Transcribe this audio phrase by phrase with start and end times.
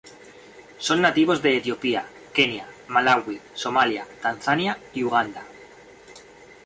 [0.87, 2.03] Son nativos de Etiopía,
[2.33, 5.43] Kenia, Malawi, Somalia, Tanzania y Uganda.